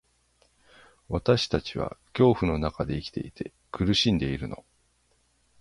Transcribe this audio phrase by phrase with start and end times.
[1.09, 4.65] 私たちは恐怖の中で生きていて、苦しんでいるの。